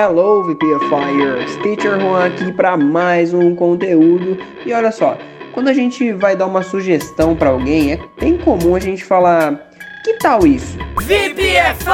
Hello 0.00 0.44
VPFires, 0.44 1.56
Teacher 1.56 1.98
Juan 1.98 2.26
aqui 2.26 2.52
para 2.52 2.76
mais 2.76 3.34
um 3.34 3.52
conteúdo. 3.56 4.38
E 4.64 4.72
olha 4.72 4.92
só, 4.92 5.18
quando 5.52 5.66
a 5.66 5.72
gente 5.72 6.12
vai 6.12 6.36
dar 6.36 6.46
uma 6.46 6.62
sugestão 6.62 7.34
para 7.34 7.50
alguém, 7.50 7.94
é 7.94 8.00
bem 8.16 8.38
comum 8.38 8.76
a 8.76 8.78
gente 8.78 9.04
falar: 9.04 9.68
"Que 10.04 10.14
tal 10.14 10.46
isso?" 10.46 10.78
VPFI! 11.02 11.88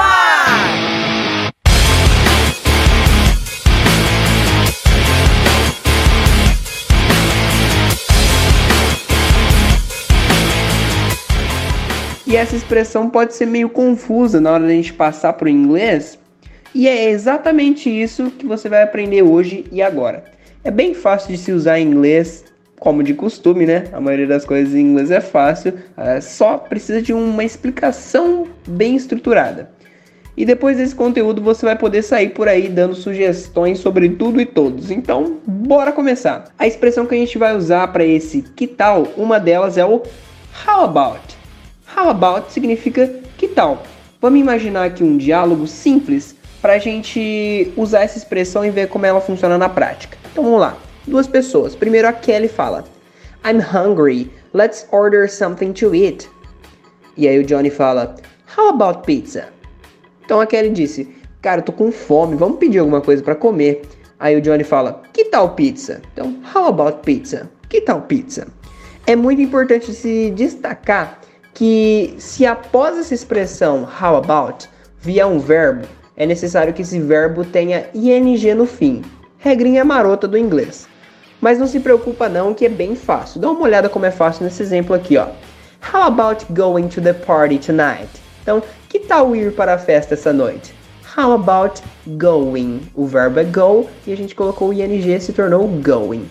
E 12.27 12.37
essa 12.37 12.55
expressão 12.55 13.09
pode 13.09 13.33
ser 13.33 13.47
meio 13.47 13.71
confusa 13.71 14.43
na 14.43 14.53
hora 14.53 14.65
da 14.65 14.73
gente 14.73 14.93
passar 14.93 15.33
para 15.33 15.47
o 15.47 15.49
inglês, 15.49 16.19
e 16.75 16.89
é 16.89 17.09
exatamente 17.09 17.89
isso 17.89 18.33
que 18.33 18.45
você 18.45 18.69
vai 18.69 18.83
aprender 18.83 19.23
hoje 19.23 19.65
e 19.71 19.81
agora. 19.81 20.25
É 20.65 20.71
bem 20.71 20.93
fácil 20.93 21.29
de 21.29 21.39
se 21.39 21.53
usar 21.53 21.79
em 21.79 21.87
inglês, 21.87 22.45
como 22.81 23.03
de 23.03 23.15
costume, 23.15 23.65
né? 23.65 23.85
A 23.93 24.01
maioria 24.01 24.27
das 24.27 24.45
coisas 24.45 24.75
em 24.75 24.81
inglês 24.81 25.11
é 25.11 25.21
fácil, 25.21 25.75
é, 25.97 26.21
só 26.21 26.59
precisa 26.59 27.01
de 27.01 27.13
uma 27.13 27.45
explicação 27.45 28.49
bem 28.67 28.97
estruturada. 28.97 29.71
E 30.37 30.45
depois 30.45 30.77
desse 30.77 30.97
conteúdo 30.97 31.41
você 31.41 31.65
vai 31.65 31.79
poder 31.79 32.03
sair 32.03 32.31
por 32.31 32.49
aí 32.49 32.69
dando 32.69 32.97
sugestões 32.97 33.79
sobre 33.79 34.09
tudo 34.09 34.41
e 34.41 34.47
todos. 34.47 34.91
Então, 34.91 35.39
bora 35.47 35.93
começar. 35.93 36.53
A 36.59 36.67
expressão 36.67 37.07
que 37.07 37.15
a 37.15 37.19
gente 37.19 37.39
vai 37.39 37.57
usar 37.57 37.87
para 37.89 38.05
esse 38.05 38.43
que 38.43 38.67
tal, 38.67 39.07
uma 39.17 39.39
delas 39.39 39.79
é 39.79 39.85
o 39.85 40.03
how 40.67 40.83
about. 40.83 41.37
How 41.97 42.09
about 42.09 42.53
significa 42.53 43.09
que 43.39 43.47
tal. 43.47 43.85
Vamos 44.21 44.41
imaginar 44.41 44.87
aqui 44.87 45.05
um 45.05 45.17
diálogo 45.17 45.69
simples 45.69 46.35
para 46.65 46.73
a 46.73 46.79
gente 46.79 47.71
usar 47.77 48.05
essa 48.05 48.17
expressão 48.17 48.65
e 48.65 48.71
ver 48.71 48.89
como 48.89 49.05
ela 49.05 49.21
funciona 49.21 49.59
na 49.59 49.69
prática. 49.69 50.17
Então 50.33 50.43
vamos 50.43 50.59
lá. 50.59 50.79
Duas 51.07 51.27
pessoas. 51.27 51.77
Primeiro 51.77 52.09
a 52.09 52.13
Kelly 52.15 52.49
fala: 52.49 52.85
I'm 53.45 53.61
hungry. 53.61 54.31
Let's 54.55 54.89
order 54.91 55.31
something 55.31 55.75
to 55.75 55.95
eat. 55.95 56.27
E 57.19 57.29
aí 57.29 57.39
o 57.39 57.45
Johnny 57.45 57.69
fala: 57.69 58.17
How 58.57 58.71
about 58.71 59.03
pizza? 59.05 59.51
Então 60.25 60.41
a 60.41 60.47
Kelly 60.47 60.71
disse: 60.71 61.15
Cara, 61.43 61.61
eu 61.61 61.65
tô 61.67 61.73
com 61.73 61.93
fome, 61.93 62.35
vamos 62.35 62.57
pedir 62.57 62.79
alguma 62.79 63.03
coisa 63.03 63.23
para 63.23 63.35
comer. 63.35 63.83
Aí 64.19 64.35
o 64.35 64.41
Johnny 64.41 64.65
fala: 64.65 65.03
Que 65.13 65.27
tal 65.27 65.51
pizza? 65.51 66.01
Então, 66.15 66.41
how 66.55 66.69
about 66.69 67.01
pizza? 67.03 67.51
Que 67.69 67.83
tal 67.83 68.01
pizza? 68.01 68.47
É 69.07 69.15
muito 69.15 69.43
importante 69.43 69.93
se 69.93 70.31
destacar 70.31 71.21
que 71.53 72.15
se 72.17 72.47
após 72.47 72.97
essa 72.97 73.13
expressão 73.13 73.87
how 74.01 74.17
about 74.17 74.67
vier 74.99 75.27
um 75.27 75.39
verbo, 75.39 75.87
é 76.17 76.25
necessário 76.25 76.73
que 76.73 76.83
esse 76.83 77.01
verbo 77.01 77.45
tenha 77.45 77.89
ing 77.93 78.55
no 78.55 78.67
fim. 78.67 79.03
Regrinha 79.39 79.85
marota 79.85 80.29
do 80.29 80.39
inglês. 80.39 80.87
Mas 81.41 81.59
não 81.59 81.67
se 81.67 81.81
preocupa 81.81 82.29
não, 82.29 82.55
que 82.55 82.65
é 82.65 82.69
bem 82.69 82.95
fácil. 82.95 83.41
Dá 83.41 83.51
uma 83.51 83.63
olhada 83.63 83.89
como 83.89 84.07
é 84.07 84.11
fácil 84.11 84.45
nesse 84.45 84.63
exemplo 84.63 84.95
aqui, 84.95 85.17
ó. 85.17 85.27
How 85.93 86.03
about 86.05 86.47
going 86.51 86.89
to 86.89 87.01
the 87.01 87.13
party 87.13 87.59
tonight? 87.59 88.09
Então, 88.43 88.63
que 88.89 89.01
tal 89.01 89.35
ir 89.35 89.53
para 89.53 89.75
a 89.75 89.79
festa 89.79 90.15
essa 90.15 90.33
noite? 90.33 90.75
How 91.17 91.33
about 91.33 91.83
going? 92.07 92.81
O 92.95 93.07
verbo 93.07 93.41
é 93.41 93.45
go 93.45 93.89
e 94.07 94.13
a 94.13 94.17
gente 94.17 94.35
colocou 94.35 94.69
o 94.69 94.73
ing 94.73 95.21
se 95.21 95.33
tornou 95.33 95.67
going. 95.69 96.27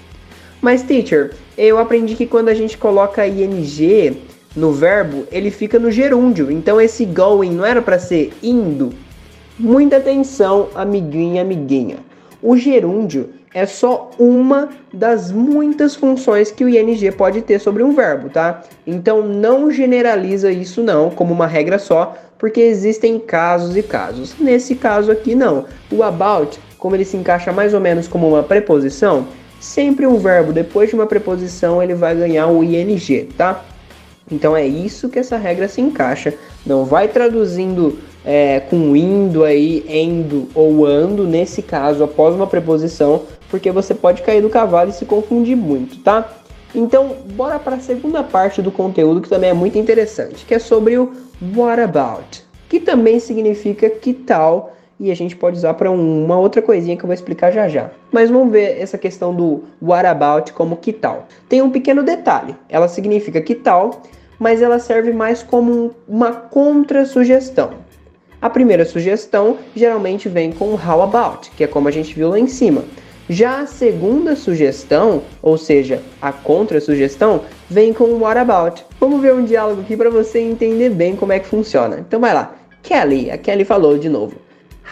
Mas 0.61 0.81
teacher, 0.81 1.33
eu 1.57 1.77
aprendi 1.77 2.15
que 2.15 2.25
quando 2.25 2.49
a 2.49 2.53
gente 2.53 2.77
coloca 2.77 3.27
ing 3.27 4.21
no 4.55 4.71
verbo, 4.71 5.27
ele 5.31 5.51
fica 5.51 5.77
no 5.77 5.91
gerúndio. 5.91 6.49
Então 6.51 6.79
esse 6.79 7.05
going 7.05 7.51
não 7.51 7.65
era 7.65 7.81
para 7.81 7.99
ser 7.99 8.33
indo, 8.41 8.93
Muita 9.59 9.97
atenção, 9.97 10.69
amiguinho 10.73 11.35
e 11.35 11.39
amiguinha. 11.39 11.97
O 12.41 12.57
gerúndio 12.57 13.29
é 13.53 13.67
só 13.67 14.09
uma 14.17 14.69
das 14.91 15.31
muitas 15.31 15.95
funções 15.95 16.49
que 16.49 16.65
o 16.65 16.69
ing 16.69 17.11
pode 17.11 17.39
ter 17.43 17.59
sobre 17.59 17.83
um 17.83 17.93
verbo, 17.93 18.29
tá? 18.29 18.63
Então 18.85 19.21
não 19.21 19.69
generaliza 19.69 20.51
isso 20.51 20.81
não 20.81 21.11
como 21.11 21.31
uma 21.31 21.45
regra 21.45 21.77
só, 21.77 22.15
porque 22.39 22.61
existem 22.61 23.19
casos 23.19 23.77
e 23.77 23.83
casos. 23.83 24.33
Nesse 24.39 24.73
caso 24.73 25.11
aqui 25.11 25.35
não. 25.35 25.65
O 25.91 26.01
about, 26.01 26.59
como 26.79 26.95
ele 26.95 27.05
se 27.05 27.15
encaixa 27.15 27.51
mais 27.51 27.75
ou 27.75 27.79
menos 27.79 28.07
como 28.07 28.27
uma 28.27 28.41
preposição, 28.41 29.27
sempre 29.59 30.07
um 30.07 30.17
verbo 30.17 30.51
depois 30.51 30.89
de 30.89 30.95
uma 30.95 31.05
preposição 31.05 31.81
ele 31.81 31.93
vai 31.93 32.15
ganhar 32.15 32.47
o 32.47 32.63
ing, 32.63 33.29
tá? 33.37 33.63
Então 34.31 34.57
é 34.57 34.65
isso 34.65 35.09
que 35.09 35.19
essa 35.19 35.37
regra 35.37 35.67
se 35.67 35.79
encaixa. 35.79 36.33
Não 36.65 36.85
vai 36.85 37.07
traduzindo 37.07 37.99
é, 38.25 38.59
com 38.59 38.95
indo 38.95 39.43
aí, 39.43 39.85
endo 39.87 40.47
ou 40.55 40.85
ando, 40.85 41.25
nesse 41.25 41.61
caso, 41.61 42.03
após 42.03 42.33
uma 42.35 42.47
preposição, 42.47 43.23
porque 43.49 43.71
você 43.71 43.93
pode 43.93 44.21
cair 44.21 44.41
do 44.41 44.49
cavalo 44.49 44.89
e 44.89 44.93
se 44.93 45.05
confundir 45.05 45.55
muito, 45.55 45.97
tá? 45.99 46.27
Então, 46.73 47.15
bora 47.35 47.59
para 47.59 47.75
a 47.75 47.79
segunda 47.79 48.23
parte 48.23 48.61
do 48.61 48.71
conteúdo 48.71 49.21
que 49.21 49.29
também 49.29 49.51
é 49.51 49.53
muito 49.53 49.77
interessante, 49.77 50.45
que 50.45 50.55
é 50.55 50.59
sobre 50.59 50.97
o 50.97 51.11
what 51.55 51.79
about, 51.79 52.43
que 52.67 52.79
também 52.79 53.19
significa 53.19 53.89
que 53.89 54.13
tal, 54.13 54.73
e 54.99 55.11
a 55.11 55.15
gente 55.15 55.35
pode 55.35 55.57
usar 55.57 55.75
para 55.75 55.91
uma 55.91 56.39
outra 56.39 56.61
coisinha 56.61 56.97
que 56.97 57.03
eu 57.03 57.07
vou 57.07 57.13
explicar 57.13 57.51
já 57.51 57.67
já. 57.67 57.91
Mas 58.11 58.31
vamos 58.31 58.51
ver 58.51 58.81
essa 58.81 58.97
questão 58.97 59.35
do 59.35 59.63
what 59.81 60.07
about 60.07 60.53
como 60.53 60.77
que 60.77 60.93
tal. 60.93 61.27
Tem 61.47 61.61
um 61.61 61.69
pequeno 61.69 62.01
detalhe, 62.01 62.55
ela 62.67 62.87
significa 62.87 63.39
que 63.41 63.53
tal, 63.53 64.01
mas 64.39 64.61
ela 64.61 64.79
serve 64.79 65.11
mais 65.11 65.43
como 65.43 65.91
uma 66.07 66.31
contra-sugestão. 66.31 67.82
A 68.43 68.49
primeira 68.49 68.83
sugestão 68.83 69.57
geralmente 69.73 70.27
vem 70.27 70.51
com 70.51 70.73
how 70.73 71.01
about, 71.01 71.49
que 71.51 71.63
é 71.63 71.67
como 71.67 71.87
a 71.87 71.91
gente 71.91 72.13
viu 72.13 72.27
lá 72.27 72.37
em 72.37 72.45
cima. 72.45 72.83
Já 73.29 73.61
a 73.61 73.65
segunda 73.65 74.35
sugestão, 74.35 75.23
ou 75.41 75.57
seja, 75.57 76.01
a 76.21 76.33
contra-sugestão, 76.33 77.45
vem 77.69 77.93
com 77.93 78.03
what 78.17 78.37
about. 78.37 78.83
Vamos 78.99 79.21
ver 79.21 79.33
um 79.33 79.45
diálogo 79.45 79.79
aqui 79.79 79.95
para 79.95 80.09
você 80.09 80.39
entender 80.39 80.89
bem 80.89 81.15
como 81.15 81.31
é 81.31 81.39
que 81.39 81.47
funciona. 81.47 82.01
Então 82.01 82.19
vai 82.19 82.33
lá. 82.33 82.53
Kelly, 82.81 83.31
a 83.31 83.37
Kelly 83.37 83.63
falou 83.63 83.97
de 83.97 84.09
novo. 84.09 84.35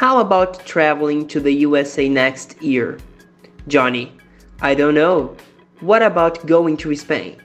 How 0.01 0.19
about 0.19 0.59
traveling 0.63 1.25
to 1.25 1.41
the 1.41 1.68
USA 1.68 2.07
next 2.07 2.56
year? 2.66 2.95
Johnny, 3.68 4.13
I 4.63 4.73
don't 4.73 4.97
know. 4.97 5.35
What 5.81 6.06
about 6.06 6.47
going 6.47 6.78
to 6.78 6.95
Spain? 6.95 7.35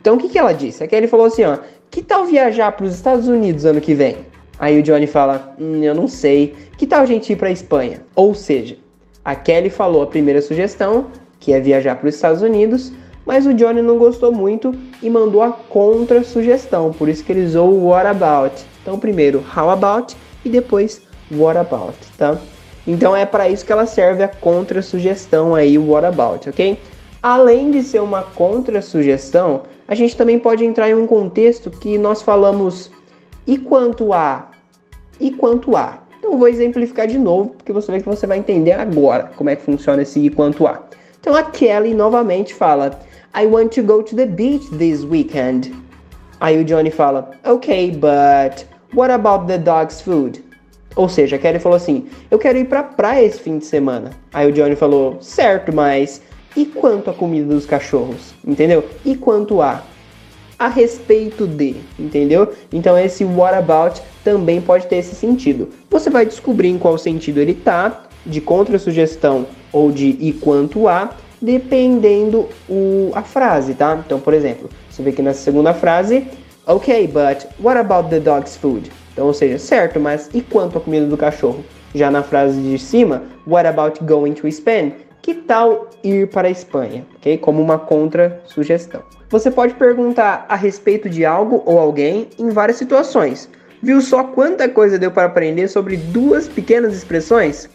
Então 0.00 0.16
o 0.16 0.18
que, 0.18 0.28
que 0.28 0.40
ela 0.40 0.52
disse? 0.52 0.82
A 0.82 0.88
Kelly 0.88 1.06
falou 1.06 1.26
assim, 1.26 1.44
ó. 1.44 1.58
Que 1.88 2.02
tal 2.02 2.24
viajar 2.24 2.72
para 2.72 2.84
os 2.84 2.96
Estados 2.96 3.28
Unidos 3.28 3.64
ano 3.64 3.80
que 3.80 3.94
vem? 3.94 4.16
Aí 4.58 4.78
o 4.78 4.82
Johnny 4.82 5.06
fala: 5.06 5.54
hum, 5.58 5.82
Eu 5.82 5.94
não 5.94 6.08
sei. 6.08 6.54
Que 6.76 6.86
tal 6.86 7.00
a 7.00 7.06
gente 7.06 7.32
ir 7.32 7.36
para 7.36 7.50
Espanha? 7.50 8.02
Ou 8.14 8.34
seja, 8.34 8.76
a 9.24 9.34
Kelly 9.34 9.70
falou 9.70 10.02
a 10.02 10.06
primeira 10.06 10.40
sugestão, 10.40 11.06
que 11.40 11.52
é 11.52 11.60
viajar 11.60 11.96
para 11.96 12.08
os 12.08 12.14
Estados 12.14 12.42
Unidos, 12.42 12.92
mas 13.24 13.46
o 13.46 13.52
Johnny 13.52 13.82
não 13.82 13.98
gostou 13.98 14.30
muito 14.30 14.72
e 15.02 15.10
mandou 15.10 15.42
a 15.42 15.50
contra-sugestão, 15.50 16.92
por 16.92 17.08
isso 17.08 17.24
que 17.24 17.32
ele 17.32 17.44
usou 17.44 17.70
o 17.70 17.88
what 17.88 18.06
about. 18.06 18.54
Então, 18.82 18.98
primeiro 18.98 19.44
how 19.56 19.70
about 19.70 20.16
e 20.44 20.48
depois 20.48 21.02
what 21.30 21.58
about, 21.58 21.96
tá? 22.16 22.38
Então 22.86 23.16
é 23.16 23.26
para 23.26 23.48
isso 23.48 23.66
que 23.66 23.72
ela 23.72 23.84
serve 23.84 24.22
a 24.22 24.28
contra-sugestão 24.28 25.56
aí, 25.56 25.76
o 25.76 25.90
what 25.90 26.06
about, 26.06 26.48
ok? 26.48 26.78
Além 27.20 27.72
de 27.72 27.82
ser 27.82 28.00
uma 28.00 28.22
contra-sugestão, 28.22 29.62
a 29.88 29.94
gente 29.96 30.16
também 30.16 30.38
pode 30.38 30.64
entrar 30.64 30.88
em 30.88 30.94
um 30.94 31.06
contexto 31.06 31.68
que 31.68 31.98
nós 31.98 32.22
falamos 32.22 32.92
e 33.46 33.58
quanto 33.58 34.12
a? 34.12 34.50
E 35.20 35.30
quanto 35.30 35.76
a? 35.76 36.00
Então 36.18 36.36
vou 36.36 36.48
exemplificar 36.48 37.06
de 37.06 37.18
novo, 37.18 37.50
porque 37.50 37.72
você 37.72 37.92
vê 37.92 38.00
que 38.00 38.06
você 38.06 38.26
vai 38.26 38.38
entender 38.38 38.72
agora 38.72 39.30
como 39.36 39.48
é 39.48 39.56
que 39.56 39.62
funciona 39.62 40.02
esse 40.02 40.18
e 40.18 40.30
quanto 40.30 40.66
a. 40.66 40.82
Então 41.20 41.36
a 41.36 41.42
Kelly 41.42 41.94
novamente 41.94 42.52
fala: 42.52 42.98
I 43.34 43.46
want 43.46 43.74
to 43.74 43.82
go 43.82 44.02
to 44.02 44.16
the 44.16 44.26
beach 44.26 44.68
this 44.76 45.04
weekend. 45.04 45.72
Aí 46.40 46.60
o 46.60 46.64
Johnny 46.64 46.90
fala: 46.90 47.30
Ok, 47.44 47.92
but 47.92 48.66
what 48.94 49.12
about 49.12 49.46
the 49.46 49.58
dog's 49.58 50.00
food? 50.00 50.44
Ou 50.96 51.08
seja, 51.08 51.36
a 51.36 51.38
Kelly 51.38 51.58
falou 51.58 51.76
assim: 51.76 52.06
Eu 52.30 52.38
quero 52.38 52.58
ir 52.58 52.64
pra 52.64 52.82
praia 52.82 53.24
esse 53.24 53.38
fim 53.38 53.58
de 53.58 53.66
semana. 53.66 54.10
Aí 54.32 54.50
o 54.50 54.52
Johnny 54.52 54.74
falou: 54.74 55.18
Certo, 55.20 55.72
mas 55.72 56.20
e 56.56 56.64
quanto 56.64 57.10
a 57.10 57.14
comida 57.14 57.54
dos 57.54 57.66
cachorros? 57.66 58.34
Entendeu? 58.44 58.84
E 59.04 59.14
quanto 59.14 59.60
a? 59.60 59.82
A 60.58 60.68
respeito 60.68 61.46
de, 61.46 61.76
entendeu? 61.98 62.52
Então 62.72 62.98
esse 62.98 63.24
what 63.24 63.54
about 63.54 64.00
também 64.24 64.60
pode 64.60 64.86
ter 64.86 64.96
esse 64.96 65.14
sentido. 65.14 65.68
Você 65.90 66.10
vai 66.10 66.24
descobrir 66.24 66.68
em 66.68 66.78
qual 66.78 66.96
sentido 66.98 67.40
ele 67.40 67.54
tá, 67.54 68.04
de 68.24 68.40
contra-sugestão 68.40 69.46
ou 69.72 69.92
de 69.92 70.16
e 70.20 70.32
quanto 70.32 70.88
a, 70.88 71.10
dependendo 71.40 72.48
o, 72.68 73.10
a 73.14 73.22
frase, 73.22 73.74
tá? 73.74 74.02
Então, 74.04 74.18
por 74.18 74.34
exemplo, 74.34 74.68
você 74.90 75.02
vê 75.02 75.12
que 75.12 75.22
na 75.22 75.34
segunda 75.34 75.72
frase, 75.74 76.26
ok, 76.66 77.06
but 77.06 77.46
what 77.60 77.78
about 77.78 78.08
the 78.08 78.18
dog's 78.18 78.56
food? 78.56 78.90
Então, 79.12 79.26
ou 79.26 79.34
seja, 79.34 79.58
certo, 79.58 80.00
mas 80.00 80.28
e 80.34 80.40
quanto 80.40 80.78
a 80.78 80.80
comida 80.80 81.06
do 81.06 81.16
cachorro? 81.16 81.64
Já 81.94 82.10
na 82.10 82.22
frase 82.22 82.60
de 82.60 82.78
cima, 82.78 83.22
what 83.46 83.66
about 83.66 84.02
going 84.04 84.32
to 84.32 84.50
Spain? 84.50 84.92
Que 85.22 85.34
tal 85.34 85.88
ir 86.04 86.28
para 86.28 86.48
a 86.48 86.50
Espanha? 86.50 87.06
Ok? 87.16 87.38
Como 87.38 87.62
uma 87.62 87.78
contra-sugestão. 87.78 89.02
Você 89.28 89.50
pode 89.50 89.74
perguntar 89.74 90.46
a 90.48 90.54
respeito 90.54 91.08
de 91.08 91.24
algo 91.24 91.62
ou 91.66 91.78
alguém 91.78 92.28
em 92.38 92.48
várias 92.50 92.76
situações. 92.76 93.48
Viu 93.82 94.00
só 94.00 94.24
quanta 94.24 94.68
coisa 94.68 94.98
deu 94.98 95.10
para 95.10 95.26
aprender 95.26 95.68
sobre 95.68 95.96
duas 95.96 96.48
pequenas 96.48 96.94
expressões? 96.94 97.68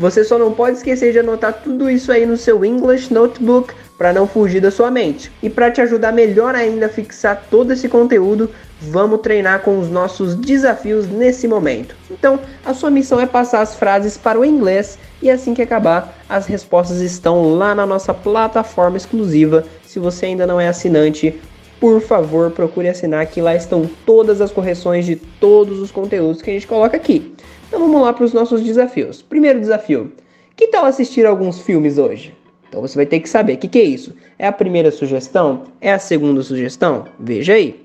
Você 0.00 0.24
só 0.24 0.38
não 0.38 0.50
pode 0.50 0.78
esquecer 0.78 1.12
de 1.12 1.18
anotar 1.18 1.60
tudo 1.62 1.90
isso 1.90 2.10
aí 2.10 2.24
no 2.24 2.34
seu 2.34 2.64
English 2.64 3.12
Notebook 3.12 3.74
para 3.98 4.14
não 4.14 4.26
fugir 4.26 4.58
da 4.58 4.70
sua 4.70 4.90
mente. 4.90 5.30
E 5.42 5.50
para 5.50 5.70
te 5.70 5.82
ajudar 5.82 6.10
melhor 6.10 6.54
ainda 6.54 6.86
a 6.86 6.88
fixar 6.88 7.44
todo 7.50 7.70
esse 7.70 7.86
conteúdo, 7.86 8.48
vamos 8.80 9.20
treinar 9.20 9.60
com 9.60 9.78
os 9.78 9.90
nossos 9.90 10.34
desafios 10.34 11.06
nesse 11.06 11.46
momento. 11.46 11.94
Então, 12.10 12.40
a 12.64 12.72
sua 12.72 12.90
missão 12.90 13.20
é 13.20 13.26
passar 13.26 13.60
as 13.60 13.74
frases 13.74 14.16
para 14.16 14.40
o 14.40 14.44
inglês 14.44 14.98
e 15.20 15.30
assim 15.30 15.52
que 15.52 15.60
acabar, 15.60 16.18
as 16.26 16.46
respostas 16.46 17.02
estão 17.02 17.52
lá 17.52 17.74
na 17.74 17.84
nossa 17.84 18.14
plataforma 18.14 18.96
exclusiva. 18.96 19.64
Se 19.86 19.98
você 19.98 20.24
ainda 20.24 20.46
não 20.46 20.58
é 20.58 20.66
assinante, 20.66 21.38
por 21.80 22.02
favor, 22.02 22.50
procure 22.50 22.88
assinar 22.88 23.26
que 23.26 23.40
lá 23.40 23.56
estão 23.56 23.88
todas 24.04 24.42
as 24.42 24.52
correções 24.52 25.06
de 25.06 25.16
todos 25.16 25.80
os 25.80 25.90
conteúdos 25.90 26.42
que 26.42 26.50
a 26.50 26.52
gente 26.52 26.66
coloca 26.66 26.94
aqui. 26.94 27.34
Então 27.66 27.80
vamos 27.80 28.02
lá 28.02 28.12
para 28.12 28.24
os 28.24 28.34
nossos 28.34 28.62
desafios. 28.62 29.22
Primeiro 29.22 29.58
desafio: 29.58 30.12
que 30.54 30.66
tal 30.66 30.84
assistir 30.84 31.24
alguns 31.24 31.62
filmes 31.62 31.96
hoje? 31.96 32.34
Então 32.68 32.82
você 32.82 32.94
vai 32.94 33.06
ter 33.06 33.18
que 33.20 33.28
saber 33.28 33.54
o 33.54 33.56
que, 33.56 33.66
que 33.66 33.78
é 33.78 33.84
isso. 33.84 34.14
É 34.38 34.46
a 34.46 34.52
primeira 34.52 34.90
sugestão? 34.90 35.64
É 35.80 35.90
a 35.90 35.98
segunda 35.98 36.42
sugestão? 36.42 37.06
Veja 37.18 37.54
aí. 37.54 37.80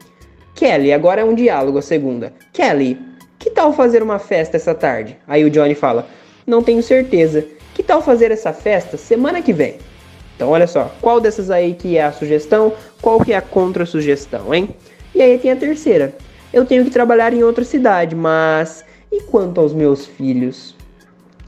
Kelly, 0.54 0.92
agora 0.92 1.22
é 1.22 1.24
um 1.24 1.34
diálogo 1.34 1.78
a 1.78 1.82
segunda. 1.82 2.34
Kelly, 2.52 3.00
que 3.40 3.50
tal 3.50 3.74
fazer 3.74 4.04
uma 4.04 4.20
festa 4.20 4.58
essa 4.58 4.76
tarde? 4.76 5.18
Aí 5.26 5.46
o 5.46 5.50
Johnny 5.50 5.74
fala: 5.74 6.06
Não 6.46 6.62
tenho 6.62 6.84
certeza. 6.84 7.46
Que 7.74 7.82
tal 7.82 8.02
fazer 8.02 8.30
essa 8.32 8.52
festa 8.52 8.98
semana 8.98 9.42
que 9.42 9.54
vem? 9.54 9.78
Então 10.36 10.50
olha 10.50 10.68
só, 10.68 10.92
qual 11.02 11.20
dessas 11.20 11.50
aí 11.50 11.74
que 11.74 11.98
é 11.98 12.04
a 12.04 12.12
sugestão, 12.12 12.74
qual 13.02 13.24
que 13.24 13.34
é 13.34 13.38
a 13.38 13.42
contra-sugestão, 13.42 14.54
hein? 14.54 14.70
E 15.14 15.22
aí 15.22 15.38
tem 15.38 15.52
a 15.52 15.56
terceira. 15.56 16.16
Eu 16.52 16.66
tenho 16.66 16.84
que 16.84 16.92
trabalhar 16.92 17.34
em 17.34 17.44
outra 17.44 17.64
cidade, 17.64 18.16
mas 18.16 18.84
e 19.12 19.22
quanto 19.22 19.62
aos 19.62 19.74
meus 19.74 20.06
filhos? 20.06 20.76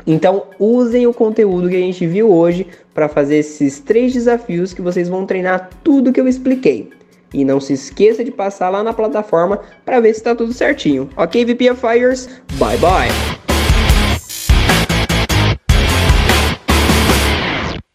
Então, 0.06 0.46
usem 0.58 1.06
o 1.06 1.14
conteúdo 1.14 1.68
que 1.68 1.76
a 1.76 1.80
gente 1.80 2.08
viu 2.08 2.32
hoje 2.32 2.66
para 2.94 3.10
fazer 3.10 3.38
esses 3.38 3.82
três 3.82 4.14
desafios 4.14 4.74
que 4.74 4.82
vocês 4.82 5.10
vão 5.10 5.26
treinar 5.26 5.70
tudo 5.84 6.14
que 6.14 6.22
eu 6.22 6.28
expliquei. 6.28 6.90
E 7.34 7.44
não 7.44 7.60
se 7.60 7.74
esqueça 7.74 8.24
de 8.24 8.32
passar 8.32 8.70
lá 8.70 8.82
na 8.82 8.94
plataforma 8.94 9.60
para 9.84 10.00
ver 10.00 10.14
se 10.14 10.22
está 10.22 10.34
tudo 10.34 10.54
certinho. 10.54 11.10
Ok, 11.18 11.44
VPFires? 11.44 12.30
Bye 12.58 12.78
bye! 12.78 13.37